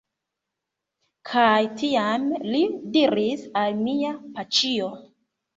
Kaj 1.31 1.59
tiam 1.81 2.25
li 2.53 2.63
diris 2.97 3.47
al 3.63 3.79
mia 3.85 4.15
paĉjo: 4.39 4.93